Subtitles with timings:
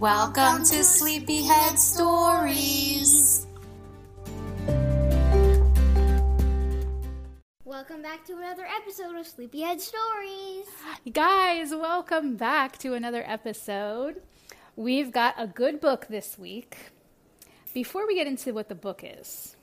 [0.00, 3.48] Welcome to Sleepyhead Stories.
[7.64, 10.66] Welcome back to another episode of Sleepyhead Stories.
[11.12, 14.22] Guys, welcome back to another episode.
[14.76, 16.92] We've got a good book this week.
[17.74, 19.56] Before we get into what the book is,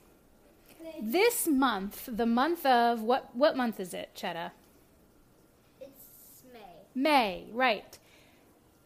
[1.00, 4.50] this month, the month of what what month is it, Chetta?
[5.80, 6.60] It's May.
[6.94, 7.98] May, right.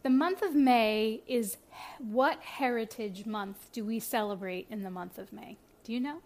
[0.02, 1.58] The month of May is
[1.98, 5.58] what heritage month do we celebrate in the month of May?
[5.84, 6.22] Do you know?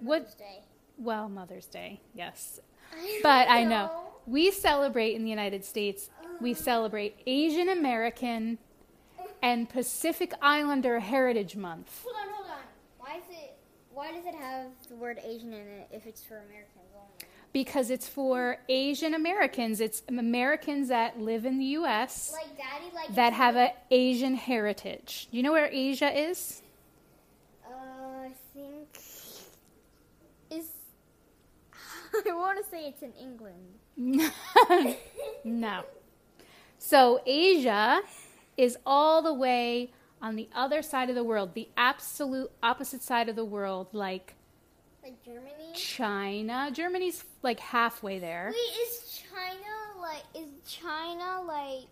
[0.00, 0.62] What Day.
[0.98, 2.58] well, Mother's Day, yes.
[3.22, 3.90] But I know
[4.26, 6.10] we celebrate in the United States,
[6.40, 6.56] we um.
[6.56, 8.58] celebrate Asian American
[9.40, 12.02] and Pacific Islander Heritage Month.
[12.04, 12.64] Hold on, hold on.
[12.98, 13.56] Why is it?
[13.92, 16.91] Why does it have the word Asian in it if it's for Americans?
[17.52, 19.80] Because it's for Asian Americans.
[19.80, 25.28] It's Americans that live in the US Like Daddy, like that have an Asian heritage.
[25.30, 26.62] Do you know where Asia is?
[27.64, 28.88] Uh, I think
[30.50, 30.68] is.
[32.26, 33.80] I want to say it's in England.
[35.44, 35.84] no.
[36.78, 38.00] So Asia
[38.56, 43.28] is all the way on the other side of the world, the absolute opposite side
[43.28, 44.34] of the world, like
[45.02, 45.72] Like Germany.
[45.74, 46.70] China.
[46.72, 48.52] Germany's like halfway there.
[48.52, 50.22] Wait, is China like?
[50.34, 51.86] Is China like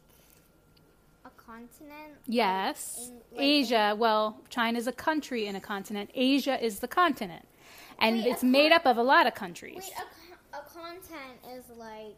[1.24, 2.14] a continent?
[2.26, 3.08] Yes.
[3.08, 6.10] In- like- Asia, well, China's a country in a continent.
[6.14, 7.46] Asia is the continent.
[7.98, 9.76] And Wait, it's made up of a lot of countries.
[9.76, 9.92] Wait,
[10.52, 12.16] a, a continent is like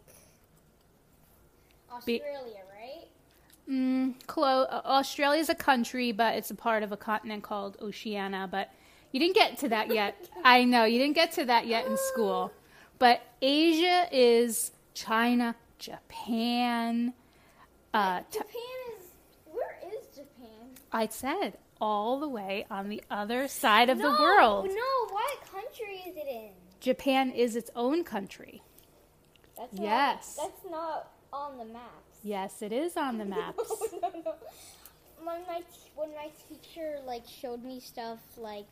[1.91, 3.09] Australia, right?
[3.69, 8.47] Mm, clo- uh, Australia's a country, but it's a part of a continent called Oceania.
[8.51, 8.71] But
[9.13, 10.17] you didn't get to that yet.
[10.45, 12.53] I know you didn't get to that yet in school.
[12.99, 17.15] But Asia is China, Japan.
[17.93, 18.49] Uh, Japan
[18.97, 19.05] is.
[19.47, 20.71] Where is Japan?
[20.93, 24.67] I said all the way on the other side of no, the world.
[24.69, 26.51] No, what country is it in?
[26.81, 28.63] Japan is its own country.
[29.57, 30.37] That's Yes.
[30.39, 32.19] Not, that's not on the maps.
[32.23, 33.59] Yes, it is on the maps.
[33.93, 34.35] no, no, no.
[35.25, 35.63] When my
[35.95, 38.67] when my teacher like showed me stuff like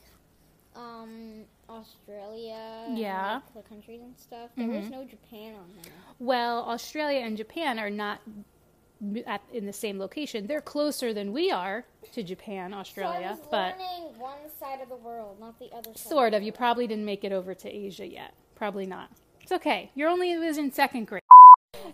[0.76, 3.40] um Australia, Yeah.
[3.54, 4.90] like, the countries and stuff, there was Mhm.
[4.90, 5.92] no Japan on there.
[6.18, 8.20] Well, Australia and Japan are not
[9.26, 10.46] at, in the same location.
[10.46, 13.78] They're closer than we are to Japan, Australia, so was but
[14.18, 15.98] one side of the world, not the other side.
[16.10, 16.42] sort of.
[16.42, 18.34] You probably didn't make it over to Asia yet.
[18.54, 19.10] Probably not.
[19.40, 19.90] It's okay.
[19.94, 21.22] You're only was in second grade.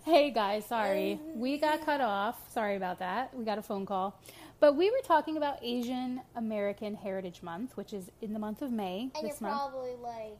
[0.03, 1.19] Hey guys, sorry.
[1.35, 2.51] We got cut off.
[2.51, 3.33] Sorry about that.
[3.33, 4.19] We got a phone call.
[4.59, 8.71] But we were talking about Asian American Heritage Month, which is in the month of
[8.71, 9.71] May And this you're month.
[9.71, 10.37] probably like,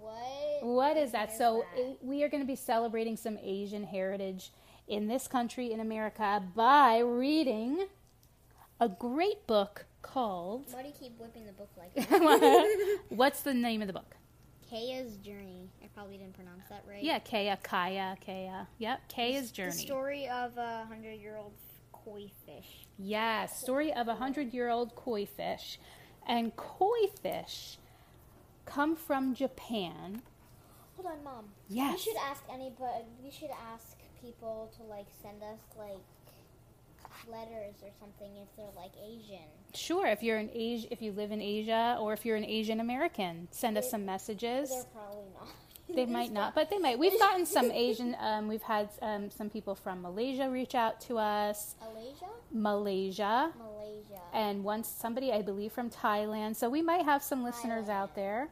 [0.00, 0.62] what?
[0.62, 1.30] What is that?
[1.32, 1.98] is So that?
[2.02, 4.52] we are going to be celebrating some Asian heritage
[4.86, 7.86] in this country in America by reading
[8.80, 12.98] a great book called Why do you keep whipping the book like that?
[13.08, 14.14] What's the name of the book?
[14.70, 15.70] Kaya's Journey.
[15.82, 17.02] I probably didn't pronounce that right.
[17.02, 18.68] Yeah, Kaya, Kaya, Kaya.
[18.78, 19.72] Yep, Kaya's Journey.
[19.72, 21.52] The story of a hundred-year-old
[21.92, 22.86] koi fish.
[22.98, 25.78] Yes, story of a hundred-year-old koi fish,
[26.26, 27.78] and koi fish
[28.66, 30.22] come from Japan.
[30.96, 31.44] Hold on, mom.
[31.68, 31.94] Yes.
[31.94, 33.04] We should ask anybody.
[33.22, 35.98] We should ask people to like send us like
[37.30, 39.46] letters or something if they're like Asian.
[39.74, 42.80] Sure, if you're an Asia, if you live in Asia, or if you're an Asian
[42.80, 44.70] American, send us some messages.
[44.70, 45.48] They're probably not.
[45.94, 46.98] They might not, but they might.
[46.98, 48.16] We've gotten some Asian.
[48.20, 51.74] Um, we've had um, some people from Malaysia reach out to us.
[51.80, 54.22] Malaysia, Malaysia, Malaysia.
[54.32, 56.56] and once somebody, I believe, from Thailand.
[56.56, 57.90] So we might have some listeners Thailand.
[57.90, 58.48] out there.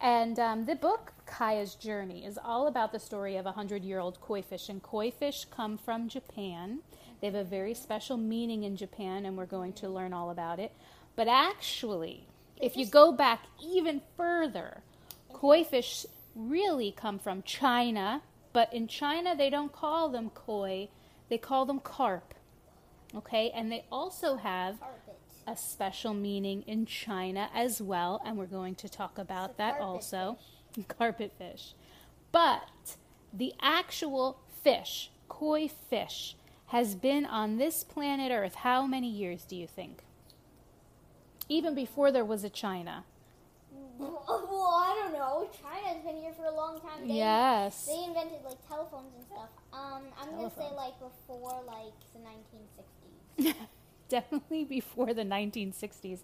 [0.00, 4.42] And um, the book Kaya's Journey is all about the story of a hundred-year-old koi
[4.42, 4.68] fish.
[4.68, 6.80] And koi fish come from Japan.
[7.20, 10.58] They have a very special meaning in Japan, and we're going to learn all about
[10.60, 10.72] it.
[11.16, 12.26] But actually,
[12.60, 14.82] if you go back even further,
[15.32, 16.04] koi fish
[16.36, 18.22] really come from China.
[18.52, 20.88] But in China, they don't call them koi;
[21.28, 22.34] they call them carp.
[23.14, 24.76] Okay, and they also have
[25.46, 30.38] a special meaning in China as well, and we're going to talk about that also.
[30.88, 31.74] Carpet fish.
[32.32, 32.96] But
[33.32, 36.36] the actual fish, koi fish,
[36.66, 40.02] has been on this planet Earth how many years do you think?
[41.48, 43.04] even before there was a China.
[43.98, 45.48] Well, I don't know.
[45.62, 47.08] China's been here for a long time.
[47.08, 47.86] They, yes.
[47.86, 49.48] They invented like telephones and stuff.
[49.72, 53.54] Um, I'm gonna say like before like the 1960s.
[54.08, 56.20] Definitely before the 1960s.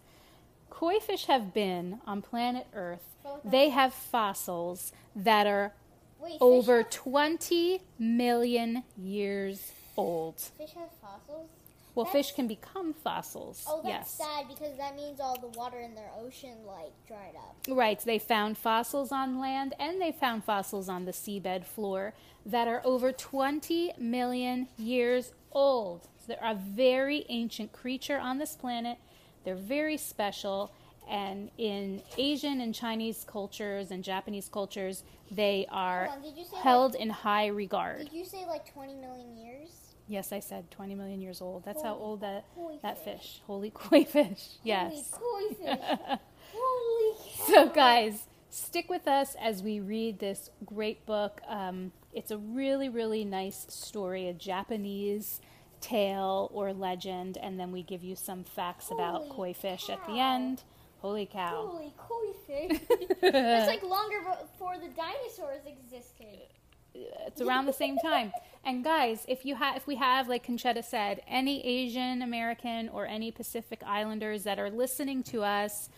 [0.71, 3.17] Koi fish have been on planet Earth.
[3.45, 5.73] They have fossils that are
[6.21, 10.41] Wait, over 20 million years old.
[10.57, 11.49] fish have fossils.
[11.95, 13.65] Well, That's- fish can become fossils.
[13.69, 14.27] Oh, that's yes.
[14.27, 17.57] sad because that means all the water in their ocean like dried up.
[17.69, 22.15] Right, they found fossils on land and they found fossils on the seabed floor
[22.47, 26.09] that are over 20 million years old.
[26.19, 28.97] So they're a very ancient creature on this planet.
[29.45, 30.73] They're very special.
[31.11, 36.95] And in Asian and Chinese cultures and Japanese cultures, they are on, say, like- held
[36.95, 37.99] in high regard.
[37.99, 39.82] Did you say like 20 million years?
[40.09, 41.65] Yes, I said 20 million years old.
[41.65, 42.45] That's how old that,
[42.83, 43.21] that fish.
[43.21, 44.59] fish, holy koi fish.
[44.63, 45.11] Yes.
[45.13, 46.19] Holy koi fish.
[46.55, 47.45] Holy cow.
[47.47, 51.41] So, guys, stick with us as we read this great book.
[51.49, 55.41] Um, it's a really, really nice story, a Japanese
[55.81, 60.19] tale or legend, and then we give you some facts about koi fish at the
[60.19, 60.63] end.
[61.01, 61.69] Holy cow.
[61.73, 62.81] Holy koi fish.
[63.21, 66.47] That's like longer before the dinosaurs existed.
[66.95, 68.33] It's around the same time.
[68.65, 73.07] And guys, if you have, if we have, like Conchetta said, any Asian American or
[73.07, 75.89] any Pacific Islanders that are listening to us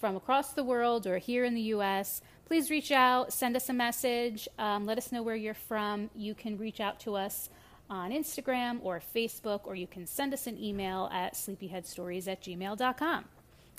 [0.00, 3.72] from across the world or here in the U.S., please reach out, send us a
[3.72, 6.10] message, um, let us know where you're from.
[6.14, 7.50] You can reach out to us
[7.90, 13.24] on Instagram or Facebook, or you can send us an email at sleepyheadstories at gmail.com.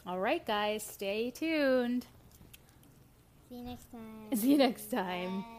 [0.06, 2.06] All right, guys, stay tuned.
[3.50, 4.36] See you next time.
[4.38, 5.42] See you next time.
[5.42, 5.55] Bye.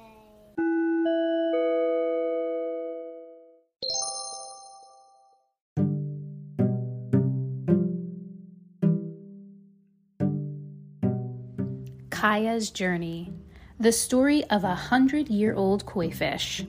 [12.10, 13.32] Kaya's Journey
[13.78, 16.64] The Story of a Hundred Year Old Koi Fish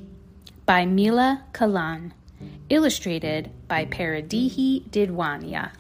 [0.66, 2.12] by Mila Kalan.
[2.70, 5.72] Illustrated by Paradihi Didwania.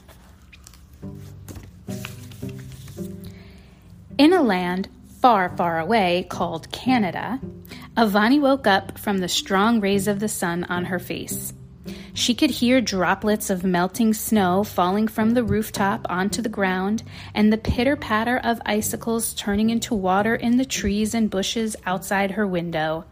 [4.18, 4.88] In a land
[5.20, 7.40] far, far away called Canada,
[7.98, 11.52] Avani woke up from the strong rays of the sun on her face.
[12.14, 17.02] She could hear droplets of melting snow falling from the rooftop onto the ground
[17.34, 22.32] and the pitter patter of icicles turning into water in the trees and bushes outside
[22.32, 23.06] her window.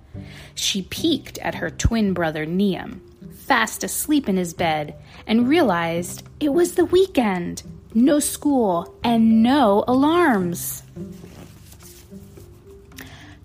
[0.54, 3.02] She peeked at her twin brother Niam,
[3.34, 4.94] fast asleep in his bed,
[5.26, 7.64] and realized it was the weekend.
[7.96, 10.84] No school and no alarms.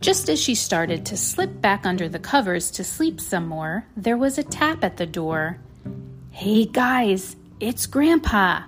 [0.00, 4.16] Just as she started to slip back under the covers to sleep some more, there
[4.16, 5.58] was a tap at the door.
[6.30, 8.62] Hey guys, it's Grandpa.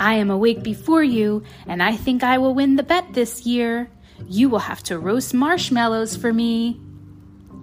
[0.00, 3.88] I am awake before you, and I think I will win the bet this year.
[4.26, 6.80] You will have to roast marshmallows for me.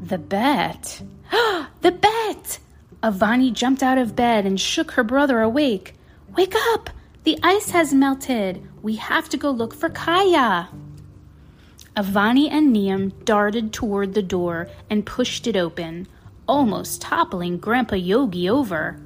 [0.01, 1.01] The bet?
[1.81, 2.59] the bet!
[3.03, 5.93] Avani jumped out of bed and shook her brother awake.
[6.37, 6.89] Wake up!
[7.25, 8.65] The ice has melted.
[8.81, 10.69] We have to go look for Kaya.
[11.99, 16.07] Avani and Niam darted toward the door and pushed it open,
[16.47, 18.97] almost toppling Grandpa Yogi over.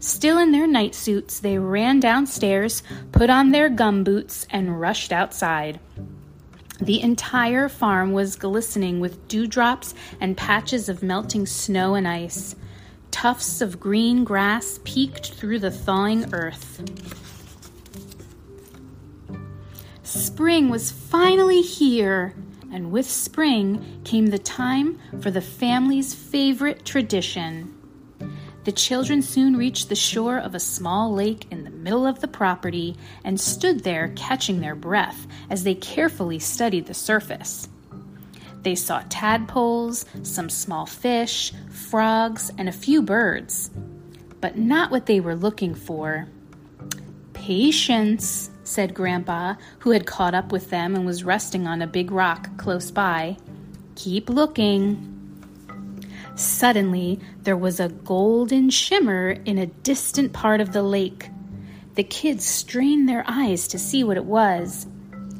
[0.00, 5.12] Still in their night suits, they ran downstairs, put on their gum boots, and rushed
[5.12, 5.80] outside.
[6.78, 12.54] The entire farm was glistening with dewdrops and patches of melting snow and ice.
[13.10, 16.82] Tufts of green grass peeked through the thawing earth.
[20.12, 22.34] Spring was finally here,
[22.70, 27.74] and with spring came the time for the family's favorite tradition.
[28.64, 32.28] The children soon reached the shore of a small lake in the middle of the
[32.28, 37.70] property and stood there catching their breath as they carefully studied the surface.
[38.60, 43.70] They saw tadpoles, some small fish, frogs, and a few birds,
[44.42, 46.28] but not what they were looking for.
[47.32, 52.10] Patience, said Grandpa, who had caught up with them and was resting on a big
[52.10, 53.36] rock close by.
[53.94, 55.08] Keep looking.
[56.34, 61.28] Suddenly, there was a golden shimmer in a distant part of the lake.
[61.94, 64.86] The kids strained their eyes to see what it was.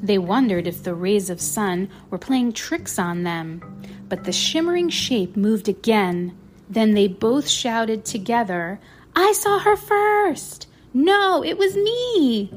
[0.02, 3.62] They wondered if the rays of sun were playing tricks on them.
[4.08, 6.36] But the shimmering shape moved again.
[6.68, 8.80] Then they both shouted together,
[9.14, 10.66] I saw her first!
[10.92, 12.52] No, it was me!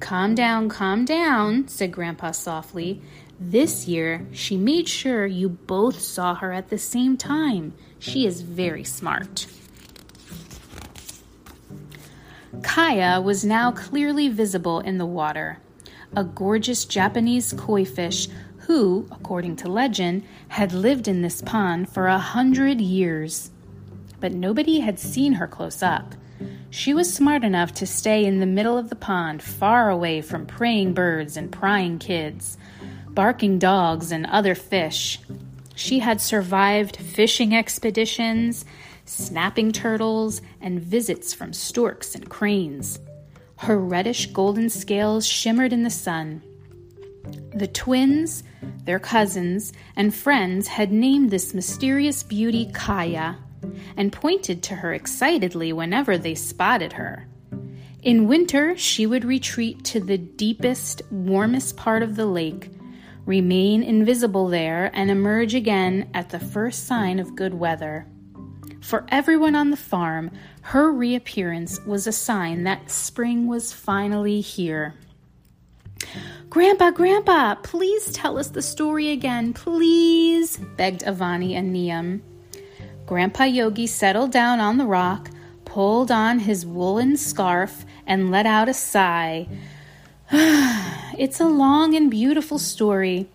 [0.00, 3.00] Calm down, calm down, said Grandpa softly.
[3.38, 7.74] This year, she made sure you both saw her at the same time.
[7.98, 9.46] She is very smart.
[12.62, 15.60] Kaya was now clearly visible in the water,
[16.16, 18.28] a gorgeous Japanese koi fish
[18.66, 23.50] who, according to legend, had lived in this pond for a hundred years.
[24.18, 26.14] But nobody had seen her close up.
[26.70, 30.46] She was smart enough to stay in the middle of the pond, far away from
[30.46, 32.56] preying birds and prying kids,
[33.08, 35.18] barking dogs, and other fish.
[35.74, 38.64] She had survived fishing expeditions,
[39.04, 43.00] snapping turtles, and visits from storks and cranes.
[43.56, 46.42] Her reddish golden scales shimmered in the sun.
[47.54, 48.42] The twins,
[48.84, 53.38] their cousins, and friends had named this mysterious beauty Kaya
[53.96, 57.26] and pointed to her excitedly whenever they spotted her.
[58.02, 62.70] In winter, she would retreat to the deepest, warmest part of the lake,
[63.26, 68.06] remain invisible there, and emerge again at the first sign of good weather.
[68.80, 70.30] For everyone on the farm,
[70.62, 74.94] her reappearance was a sign that spring was finally here.
[76.48, 82.22] Grandpa, Grandpa, please tell us the story again, please, begged Avani and Niam.
[83.10, 85.30] Grandpa Yogi settled down on the rock,
[85.64, 89.48] pulled on his woolen scarf, and let out a sigh.
[90.30, 93.26] it's a long and beautiful story.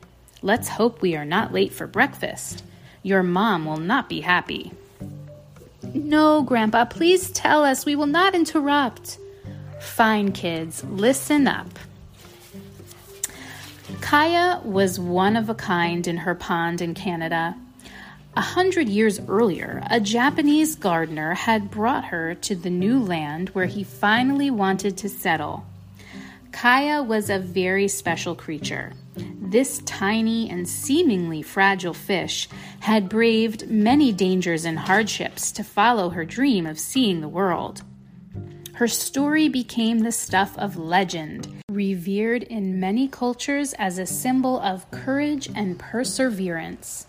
[0.41, 2.63] Let's hope we are not late for breakfast.
[3.03, 4.72] Your mom will not be happy.
[5.94, 7.86] No, Grandpa, please tell us.
[7.86, 9.17] We will not interrupt.
[9.82, 11.67] Fine, kids, listen up.
[14.00, 17.58] Kaya was one of a kind in her pond in Canada.
[18.37, 23.65] A hundred years earlier, a Japanese gardener had brought her to the new land where
[23.65, 25.65] he finally wanted to settle.
[26.51, 28.91] Kaya was a very special creature.
[29.15, 32.49] This tiny and seemingly fragile fish
[32.81, 37.83] had braved many dangers and hardships to follow her dream of seeing the world.
[38.73, 44.91] Her story became the stuff of legend, revered in many cultures as a symbol of
[44.91, 47.07] courage and perseverance.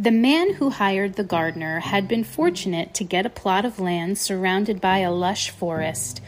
[0.00, 4.16] The man who hired the gardener had been fortunate to get a plot of land
[4.16, 6.20] surrounded by a lush forest,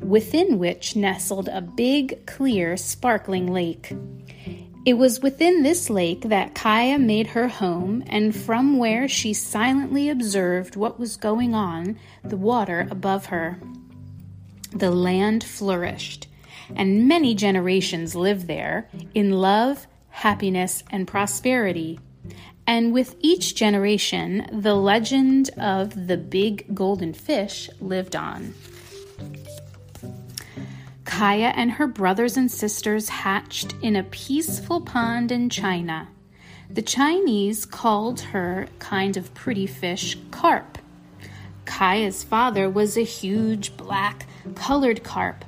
[0.00, 3.92] within which nestled a big, clear, sparkling lake.
[4.84, 10.08] It was within this lake that Kaya made her home, and from where she silently
[10.08, 13.60] observed what was going on, the water above her.
[14.72, 16.26] The land flourished,
[16.74, 22.00] and many generations lived there in love, happiness, and prosperity.
[22.66, 28.54] And with each generation, the legend of the big golden fish lived on.
[31.04, 36.08] Kaya and her brothers and sisters hatched in a peaceful pond in China.
[36.70, 40.78] The Chinese called her kind of pretty fish carp.
[41.66, 45.44] Kaya's father was a huge black colored carp.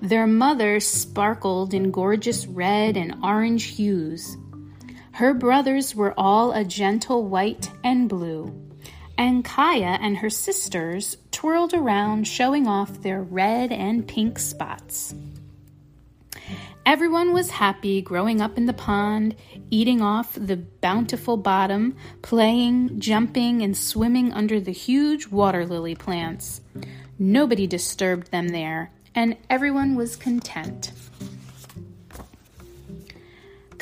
[0.00, 4.36] Their mother sparkled in gorgeous red and orange hues.
[5.12, 8.54] Her brothers were all a gentle white and blue,
[9.18, 15.14] and Kaya and her sisters twirled around, showing off their red and pink spots.
[16.86, 19.36] Everyone was happy growing up in the pond,
[19.70, 26.62] eating off the bountiful bottom, playing, jumping, and swimming under the huge water lily plants.
[27.18, 30.92] Nobody disturbed them there, and everyone was content.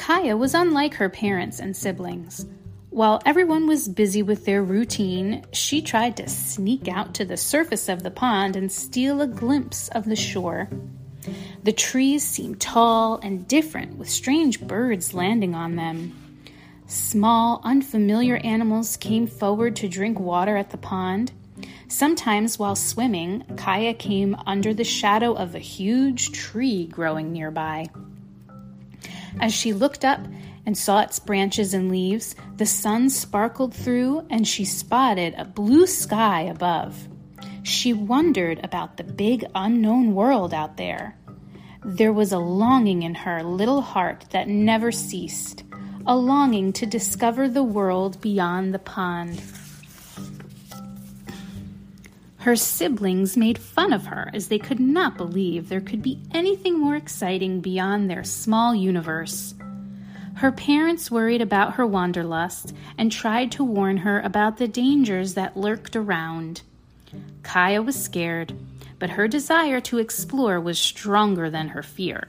[0.08, 2.46] Kaya was unlike her parents and siblings.
[2.88, 7.90] While everyone was busy with their routine, she tried to sneak out to the surface
[7.90, 10.70] of the pond and steal a glimpse of the shore.
[11.62, 16.16] The trees seemed tall and different, with strange birds landing on them.
[16.86, 21.32] Small, unfamiliar animals came forward to drink water at the pond.
[21.88, 27.88] Sometimes, while swimming, Kaya came under the shadow of a huge tree growing nearby.
[29.40, 30.20] As she looked up
[30.66, 35.86] and saw its branches and leaves, the sun sparkled through and she spotted a blue
[35.86, 37.08] sky above.
[37.62, 41.16] She wondered about the big unknown world out there.
[41.84, 45.62] There was a longing in her little heart that never ceased,
[46.06, 49.40] a longing to discover the world beyond the pond.
[52.38, 56.78] Her siblings made fun of her as they could not believe there could be anything
[56.78, 59.54] more exciting beyond their small universe.
[60.36, 65.56] Her parents worried about her wanderlust and tried to warn her about the dangers that
[65.56, 66.62] lurked around.
[67.42, 68.54] Kaya was scared,
[69.00, 72.28] but her desire to explore was stronger than her fear.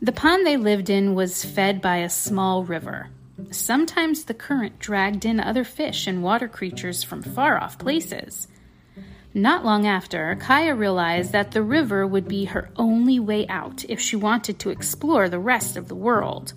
[0.00, 3.08] The pond they lived in was fed by a small river.
[3.50, 8.48] Sometimes the current dragged in other fish and water creatures from far off places.
[9.34, 13.98] Not long after, Kaya realized that the river would be her only way out if
[13.98, 16.52] she wanted to explore the rest of the world.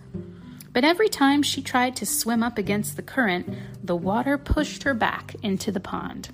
[0.73, 3.47] But every time she tried to swim up against the current,
[3.81, 6.29] the water pushed her back into the pond.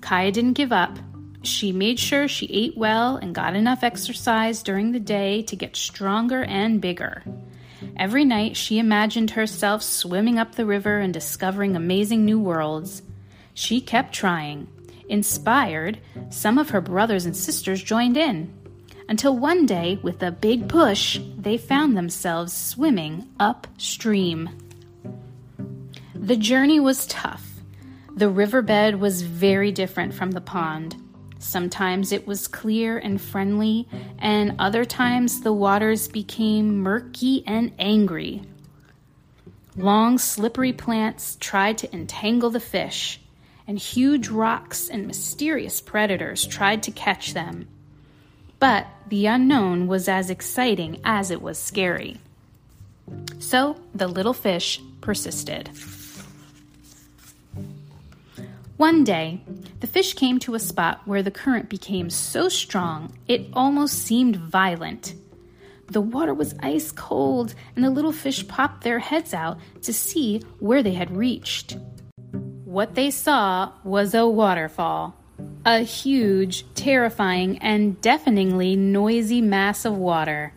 [0.00, 0.98] Kaya didn't give up.
[1.42, 5.76] She made sure she ate well and got enough exercise during the day to get
[5.76, 7.22] stronger and bigger.
[7.96, 13.02] Every night, she imagined herself swimming up the river and discovering amazing new worlds.
[13.54, 14.68] She kept trying.
[15.08, 18.52] Inspired, some of her brothers and sisters joined in.
[19.08, 24.50] Until one day, with a big push, they found themselves swimming upstream.
[26.14, 27.44] The journey was tough.
[28.14, 30.96] The riverbed was very different from the pond.
[31.40, 38.42] Sometimes it was clear and friendly, and other times the waters became murky and angry.
[39.74, 43.22] Long, slippery plants tried to entangle the fish,
[43.66, 47.68] and huge rocks and mysterious predators tried to catch them.
[48.58, 52.18] But the unknown was as exciting as it was scary.
[53.38, 55.70] So the little fish persisted.
[58.80, 59.42] One day,
[59.80, 64.36] the fish came to a spot where the current became so strong it almost seemed
[64.36, 65.16] violent.
[65.88, 70.38] The water was ice cold, and the little fish popped their heads out to see
[70.60, 71.76] where they had reached.
[72.64, 75.14] What they saw was a waterfall.
[75.66, 80.54] A huge, terrifying, and deafeningly noisy mass of water.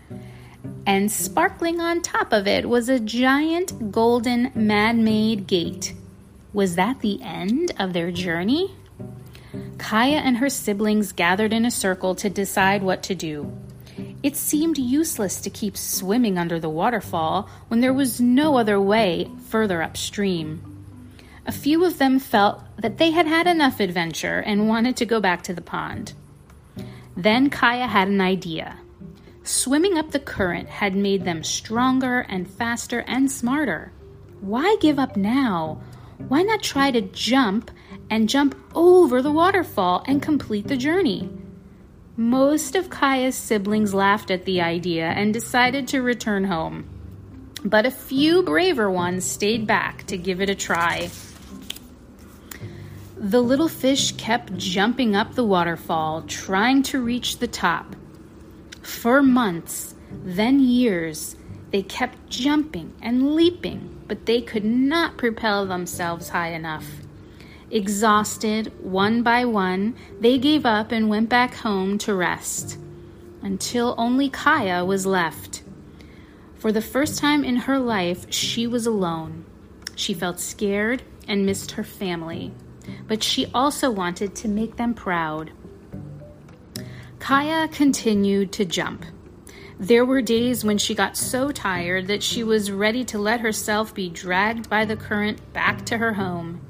[0.88, 5.94] And sparkling on top of it was a giant golden man made gate.
[6.54, 8.76] Was that the end of their journey?
[9.80, 13.52] Kaya and her siblings gathered in a circle to decide what to do.
[14.22, 19.30] It seemed useless to keep swimming under the waterfall when there was no other way
[19.50, 20.62] further upstream.
[21.46, 25.20] A few of them felt that they had had enough adventure and wanted to go
[25.20, 26.14] back to the pond.
[27.18, 28.78] Then Kaya had an idea.
[29.44, 33.92] Swimming up the current had made them stronger and faster and smarter.
[34.40, 35.82] Why give up now
[36.28, 37.72] why not try to jump
[38.10, 41.30] and jump over the waterfall and complete the journey?
[42.16, 46.88] Most of Kaya's siblings laughed at the idea and decided to return home.
[47.66, 51.10] But a few braver ones stayed back to give it a try.
[53.18, 57.96] The little fish kept jumping up the waterfall, trying to reach the top.
[58.82, 61.36] For months, then years,
[61.74, 66.86] they kept jumping and leaping but they could not propel themselves high enough.
[67.72, 72.78] Exhausted, one by one, they gave up and went back home to rest,
[73.42, 75.64] until only Kaya was left.
[76.56, 79.46] For the first time in her life, she was alone.
[79.96, 82.54] She felt scared and missed her family,
[83.08, 85.52] but she also wanted to make them proud.
[87.20, 89.06] Kaya continued to jump.
[89.84, 93.94] There were days when she got so tired that she was ready to let herself
[93.94, 96.62] be dragged by the current back to her home.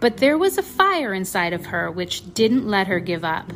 [0.00, 3.52] But there was a fire inside of her which didn't let her give up.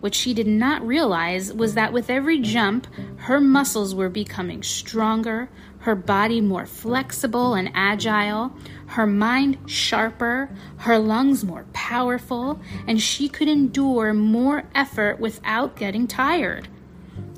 [0.00, 2.88] What she did not realize was that with every jump,
[3.20, 8.52] her muscles were becoming stronger, her body more flexible and agile,
[8.88, 16.06] her mind sharper, her lungs more powerful, and she could endure more effort without getting
[16.06, 16.68] tired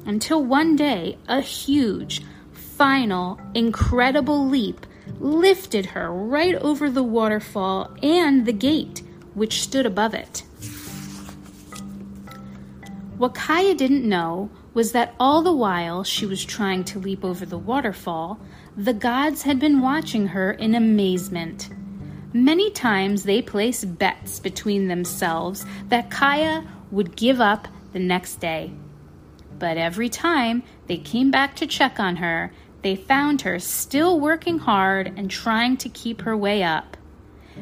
[0.06, 4.86] until one day a huge, final, incredible leap
[5.18, 9.02] lifted her right over the waterfall and the gate,
[9.34, 10.42] which stood above it.
[13.16, 17.46] What Kaya didn't know was that all the while she was trying to leap over
[17.46, 18.40] the waterfall,
[18.76, 21.70] the gods had been watching her in amazement.
[22.32, 28.72] Many times they placed bets between themselves that Kaya would give up the next day.
[29.64, 34.58] But every time they came back to check on her, they found her still working
[34.58, 36.98] hard and trying to keep her way up.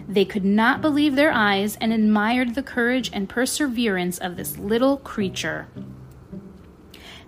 [0.08, 4.96] They could not believe their eyes and admired the courage and perseverance of this little
[4.96, 5.68] creature.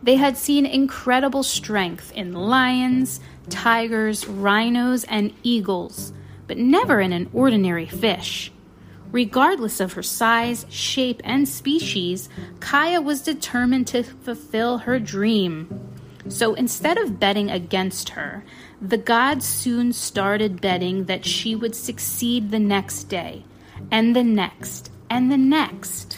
[0.03, 6.13] They had seen incredible strength in lions, tigers, rhinos, and eagles,
[6.49, 8.51] but never in an ordinary fish.
[9.15, 15.69] Regardless of her size, shape, and species, Kaya was determined to fulfill her dream.
[16.29, 18.45] So instead of betting against her,
[18.83, 23.45] the gods soon started betting that she would succeed the next day,
[23.89, 26.17] and the next, and the next.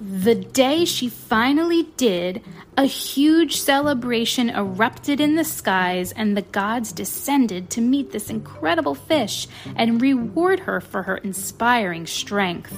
[0.00, 2.42] The day she finally did,
[2.76, 8.94] a huge celebration erupted in the skies, and the gods descended to meet this incredible
[8.94, 12.74] fish and reward her for her inspiring strength.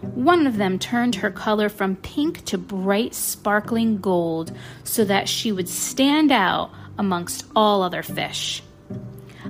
[0.00, 5.50] One of them turned her color from pink to bright, sparkling gold so that she
[5.50, 8.62] would stand out amongst all other fish.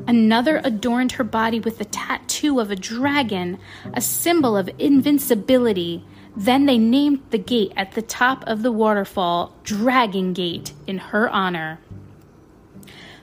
[0.07, 3.59] Another adorned her body with the tattoo of a dragon,
[3.93, 6.05] a symbol of invincibility.
[6.38, 11.29] Then they named the gate at the top of the waterfall Dragon Gate in her
[11.29, 11.81] honor.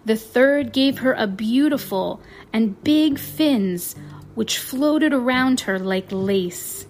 [0.04, 2.19] The third gave her a beautiful
[2.51, 3.95] and big fins
[4.34, 6.88] which floated around her like lace.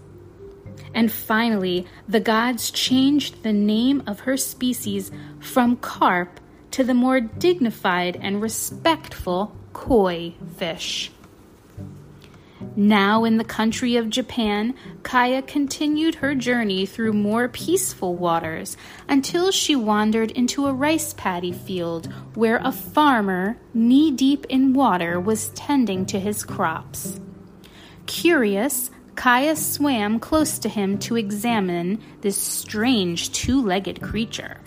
[0.96, 6.40] And finally, the gods changed the name of her species from carp
[6.72, 11.12] to the more dignified and respectful koi fish.
[12.78, 18.76] Now in the country of Japan, Kaya continued her journey through more peaceful waters
[19.08, 25.22] until she wandered into a rice paddy field where a farmer, knee deep in water,
[25.22, 27.18] was tending to his crops.
[28.08, 34.60] Curious, Kaya swam close to him to examine this strange two legged creature.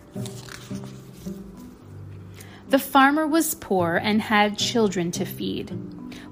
[2.70, 5.76] The farmer was poor and had children to feed.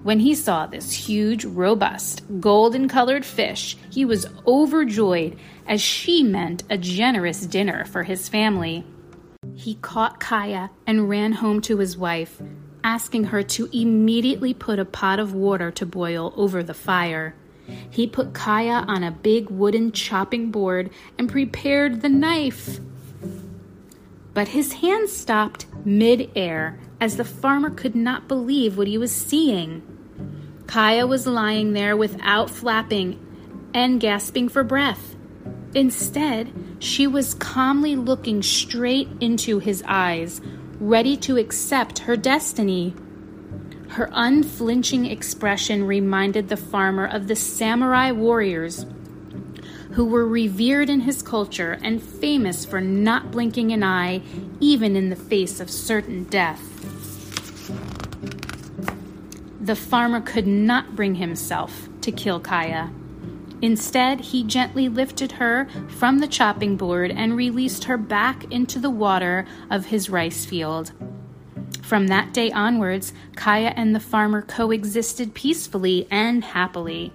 [0.06, 6.62] When he saw this huge, robust, golden colored fish, he was overjoyed as she meant
[6.70, 8.86] a generous dinner for his family.
[9.56, 12.40] He caught Kaya and ran home to his wife,
[12.84, 17.34] asking her to immediately put a pot of water to boil over the fire.
[17.90, 22.78] He put Kaya on a big wooden chopping board and prepared the knife
[24.36, 29.95] but his hand stopped mid-air as the farmer could not believe what he was seeing.
[30.66, 33.20] Kaya was lying there without flapping
[33.72, 35.16] and gasping for breath.
[35.74, 40.40] Instead, she was calmly looking straight into his eyes,
[40.80, 42.94] ready to accept her destiny.
[43.88, 48.86] Her unflinching expression reminded the farmer of the samurai warriors
[49.92, 54.20] who were revered in his culture and famous for not blinking an eye,
[54.60, 56.60] even in the face of certain death.
[59.66, 62.88] The farmer could not bring himself to kill Kaya.
[63.60, 68.90] Instead, he gently lifted her from the chopping board and released her back into the
[68.90, 70.92] water of his rice field.
[71.82, 77.12] From that day onwards, Kaya and the farmer coexisted peacefully and happily.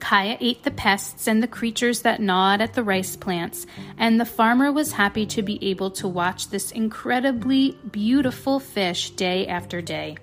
[0.00, 4.24] Kaya ate the pests and the creatures that gnawed at the rice plants, and the
[4.24, 10.16] farmer was happy to be able to watch this incredibly beautiful fish day after day.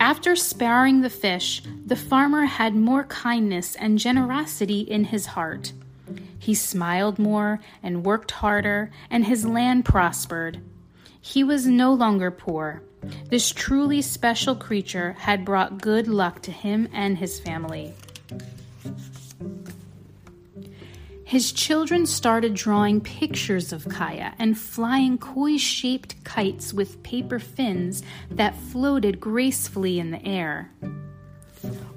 [0.00, 5.72] After sparing the fish, the farmer had more kindness and generosity in his heart.
[6.38, 10.60] He smiled more and worked harder, and his land prospered.
[11.20, 12.82] He was no longer poor.
[13.28, 17.94] This truly special creature had brought good luck to him and his family.
[21.28, 28.02] His children started drawing pictures of Kaya and flying koi shaped kites with paper fins
[28.30, 30.72] that floated gracefully in the air.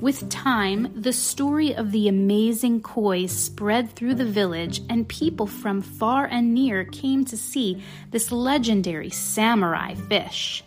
[0.01, 5.81] With time, the story of the amazing koi spread through the village, and people from
[5.81, 10.61] far and near came to see this legendary samurai fish.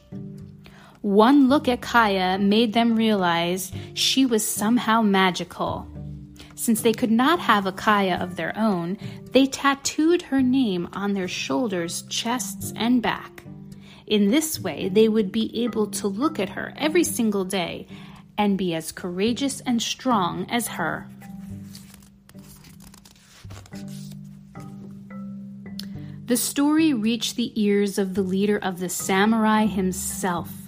[1.03, 5.87] One look at Kaya made them realize she was somehow magical.
[6.65, 8.97] Since they could not have a Kaya of their own,
[9.33, 13.45] they tattooed her name on their shoulders, chests, and back.
[14.07, 17.87] In this way, they would be able to look at her every single day
[18.39, 21.07] and be as courageous and strong as her.
[26.25, 30.64] The story reached the ears of the leader of the samurai himself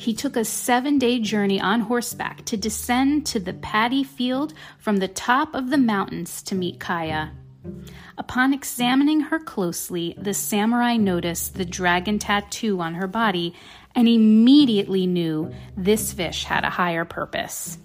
[0.00, 4.96] he took a seven day journey on horseback to descend to the paddy field from
[4.96, 7.32] the top of the mountains to meet Kaya.
[8.16, 13.54] Upon examining her closely, the samurai noticed the dragon tattoo on her body
[13.94, 17.76] and immediately knew this fish had a higher purpose.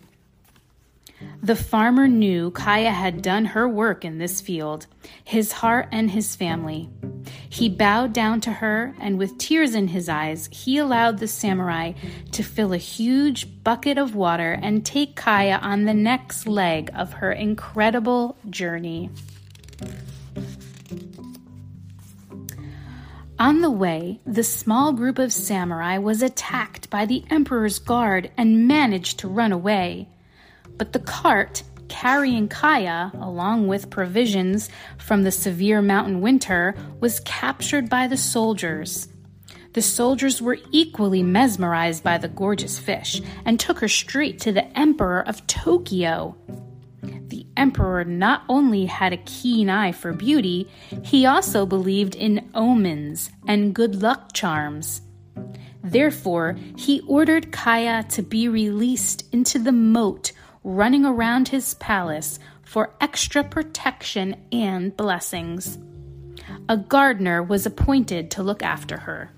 [1.42, 4.88] The farmer knew Kaya had done her work in this field,
[5.24, 6.90] his heart and his family.
[7.48, 11.94] He bowed down to her, and with tears in his eyes, he allowed the samurai
[12.32, 17.14] to fill a huge bucket of water and take Kaya on the next leg of
[17.14, 19.10] her incredible journey.
[23.38, 28.68] On the way, the small group of samurai was attacked by the emperor's guard and
[28.68, 30.08] managed to run away
[30.78, 37.90] but the cart carrying Kaya, along with provisions from the severe mountain winter, was captured
[37.90, 39.08] by the soldiers.
[39.74, 44.66] The soldiers were equally mesmerized by the gorgeous fish and took her straight to the
[44.78, 46.38] Emperor of Tokyo.
[47.02, 50.70] The Emperor not only had a keen eye for beauty,
[51.04, 55.02] he also believed in omens and good luck charms.
[55.84, 60.32] Therefore, he ordered Kaya to be released into the moat
[60.65, 65.78] running around his palace for extra protection and blessings.
[66.67, 69.32] A gardener was appointed to look after her.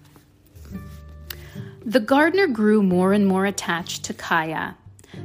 [1.86, 4.78] The gardener grew more and more attached to Kaya.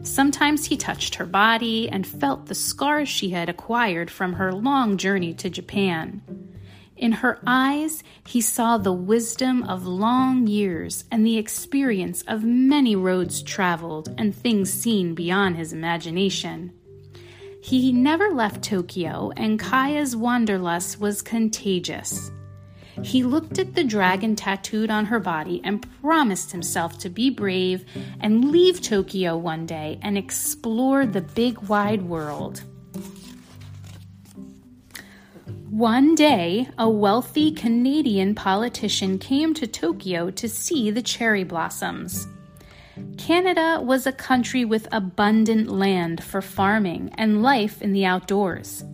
[0.02, 4.96] Sometimes he touched her body and felt the scars she had acquired from her long
[4.96, 6.20] journey to Japan.
[6.96, 12.94] In her eyes, he saw the wisdom of long years and the experience of many
[12.94, 16.72] roads traveled and things seen beyond his imagination.
[17.62, 22.30] He never left Tokyo, and Kaya's wanderlust was contagious.
[23.02, 27.84] He looked at the dragon tattooed on her body and promised himself to be brave
[28.20, 32.62] and leave Tokyo one day and explore the big wide world.
[35.72, 42.28] One day, a wealthy Canadian politician came to Tokyo to see the cherry blossoms.
[43.16, 48.84] Canada was a country with abundant land for farming and life in the outdoors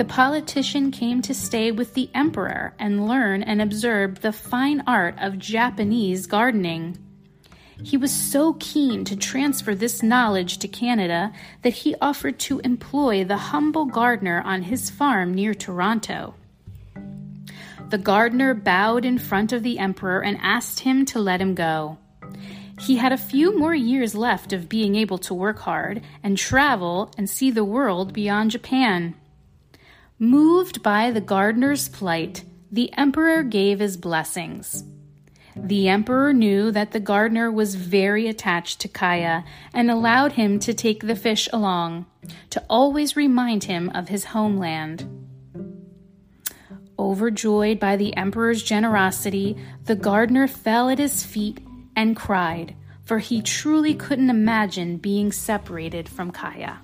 [0.00, 5.14] the politician came to stay with the emperor and learn and observe the fine art
[5.20, 6.96] of Japanese gardening.
[7.82, 13.24] He was so keen to transfer this knowledge to Canada that he offered to employ
[13.24, 16.34] the humble gardener on his farm near Toronto.
[17.88, 21.98] The gardener bowed in front of the emperor and asked him to let him go.
[22.78, 27.12] He had a few more years left of being able to work hard and travel
[27.18, 29.14] and see the world beyond Japan.
[30.18, 34.84] Moved by the gardener's plight, the emperor gave his blessings.
[35.62, 40.74] The emperor knew that the gardener was very attached to Kaya and allowed him to
[40.74, 42.06] take the fish along,
[42.50, 45.06] to always remind him of his homeland.
[46.98, 51.58] Overjoyed by the emperor's generosity, the gardener fell at his feet
[51.94, 56.80] and cried, for he truly couldn't imagine being separated from Kaya.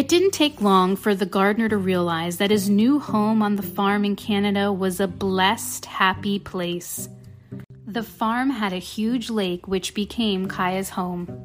[0.00, 3.62] It didn't take long for the gardener to realize that his new home on the
[3.62, 7.06] farm in Canada was a blessed, happy place.
[7.86, 11.44] The farm had a huge lake which became Kaya's home.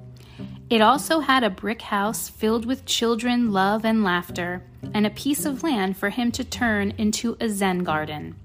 [0.69, 4.63] It also had a brick house filled with children, love, and laughter,
[4.93, 8.37] and a piece of land for him to turn into a Zen garden.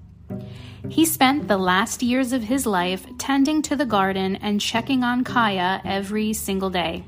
[0.89, 5.23] He spent the last years of his life tending to the garden and checking on
[5.23, 7.05] Kaya every single day.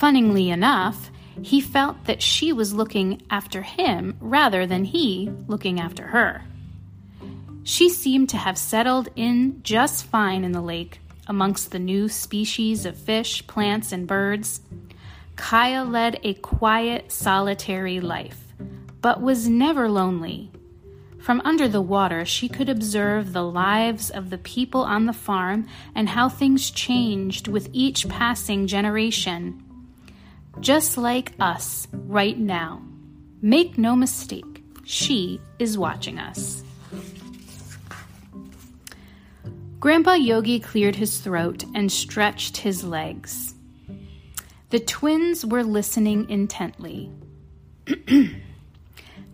[0.00, 1.09] Funnily enough,
[1.42, 6.42] he felt that she was looking after him rather than he looking after her.
[7.62, 12.84] She seemed to have settled in just fine in the lake amongst the new species
[12.84, 14.60] of fish, plants, and birds.
[15.36, 18.52] Kaya led a quiet, solitary life,
[19.00, 20.50] but was never lonely.
[21.20, 25.68] From under the water, she could observe the lives of the people on the farm
[25.94, 29.62] and how things changed with each passing generation
[30.58, 32.82] just like us right now.
[33.40, 36.64] Make no mistake, she is watching us.
[39.78, 43.54] Grandpa Yogi cleared his throat and stretched his legs.
[44.68, 47.10] The twins were listening intently.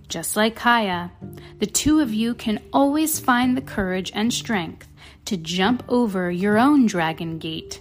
[0.09, 1.11] Just like Kaya,
[1.59, 4.89] the two of you can always find the courage and strength
[5.25, 7.81] to jump over your own dragon gate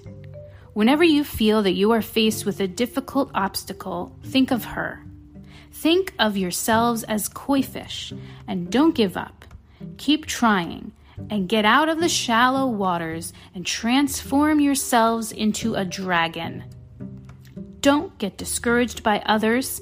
[0.75, 5.01] Whenever you feel that you are faced with a difficult obstacle, think of her.
[5.71, 8.11] Think of yourselves as koi fish
[8.45, 9.45] and don't give up.
[9.95, 10.91] Keep trying
[11.29, 16.65] and get out of the shallow waters and transform yourselves into a dragon.
[17.79, 19.79] Don't get discouraged by others.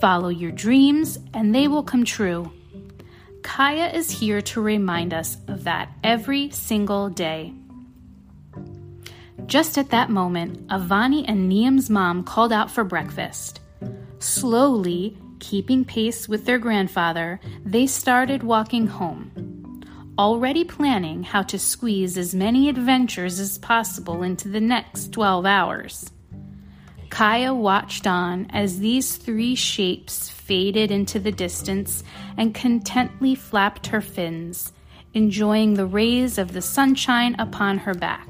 [0.00, 2.50] Follow your dreams and they will come true.
[3.42, 7.54] Kaya is here to remind us of that every single day.
[9.46, 13.60] Just at that moment, Avani and Niam's mom called out for breakfast.
[14.18, 19.82] Slowly, keeping pace with their grandfather, they started walking home,
[20.18, 26.10] already planning how to squeeze as many adventures as possible into the next 12 hours.
[27.10, 32.02] Kaya watched on as these three shapes faded into the distance
[32.36, 34.72] and contently flapped her fins,
[35.12, 38.26] enjoying the rays of the sunshine upon her back.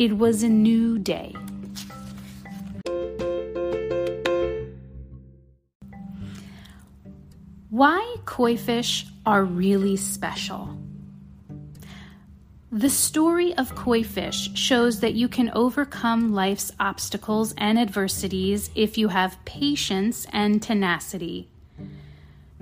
[0.00, 1.34] It was a new day.
[7.68, 10.74] Why koi fish are really special.
[12.72, 18.96] The story of koi fish shows that you can overcome life's obstacles and adversities if
[18.96, 21.50] you have patience and tenacity.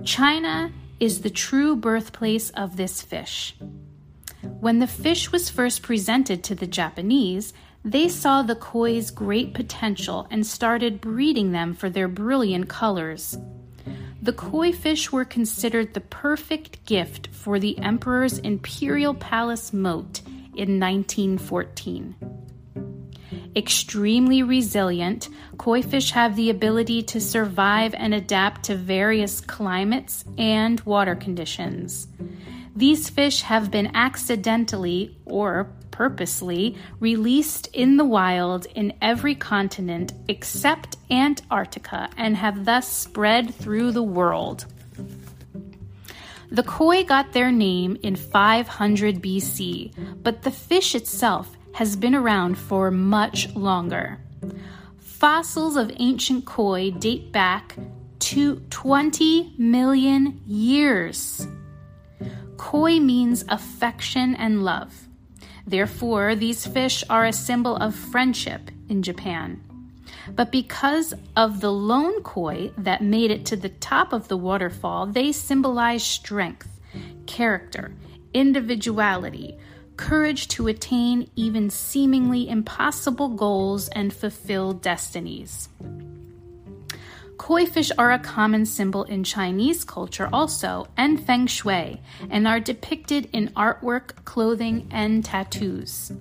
[0.03, 3.55] China is the true birthplace of this fish.
[4.59, 7.53] When the fish was first presented to the Japanese,
[7.85, 13.37] they saw the koi's great potential and started breeding them for their brilliant colors.
[14.21, 20.21] The koi fish were considered the perfect gift for the emperor's imperial palace moat
[20.53, 22.15] in 1914.
[23.55, 30.81] Extremely resilient, koi fish have the ability to survive and adapt to various climates and
[30.81, 32.09] water conditions.
[32.79, 40.95] These fish have been accidentally or purposely released in the wild in every continent except
[41.11, 44.65] Antarctica and have thus spread through the world.
[46.51, 52.57] The koi got their name in 500 BC, but the fish itself has been around
[52.57, 54.19] for much longer.
[54.99, 57.75] Fossils of ancient koi date back
[58.19, 61.45] to 20 million years.
[62.59, 65.07] Koi means affection and love.
[65.65, 69.63] Therefore, these fish are a symbol of friendship in Japan.
[70.35, 75.07] But because of the lone koi that made it to the top of the waterfall,
[75.07, 76.67] they symbolize strength,
[77.25, 77.93] character,
[78.33, 79.57] individuality,
[79.95, 85.69] courage to attain even seemingly impossible goals and fulfill destinies.
[87.39, 92.59] Koi fish are a common symbol in Chinese culture also, and feng shui, and are
[92.59, 96.11] depicted in artwork, clothing, and tattoos.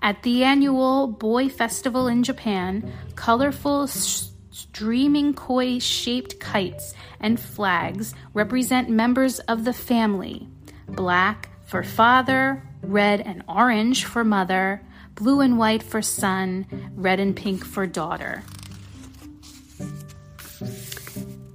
[0.00, 8.88] At the annual Boy Festival in Japan, colorful streaming koi shaped kites and flags represent
[8.88, 10.48] members of the family
[10.88, 14.80] black for father, red and orange for mother,
[15.14, 18.42] blue and white for son, red and pink for daughter.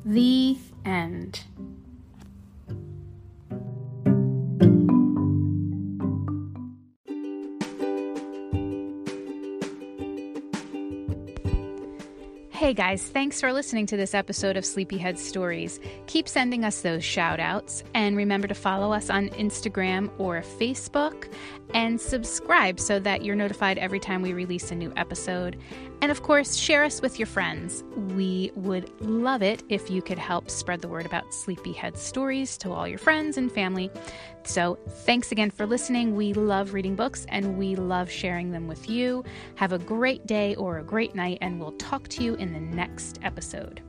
[0.05, 1.41] The end.
[12.69, 15.79] Hey guys, thanks for listening to this episode of Sleepyhead Stories.
[16.05, 21.33] Keep sending us those shout outs and remember to follow us on Instagram or Facebook
[21.73, 25.57] and subscribe so that you're notified every time we release a new episode.
[26.01, 27.83] And of course, share us with your friends.
[28.15, 32.71] We would love it if you could help spread the word about Sleepyhead stories to
[32.71, 33.91] all your friends and family.
[34.43, 36.15] So, thanks again for listening.
[36.15, 39.25] We love reading books and we love sharing them with you.
[39.55, 42.75] Have a great day or a great night, and we'll talk to you in the
[42.75, 43.81] next episode.